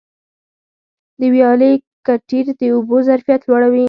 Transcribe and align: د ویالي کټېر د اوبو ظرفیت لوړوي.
د 1.19 1.21
ویالي 1.33 1.71
کټېر 2.07 2.45
د 2.59 2.61
اوبو 2.75 2.97
ظرفیت 3.07 3.41
لوړوي. 3.45 3.79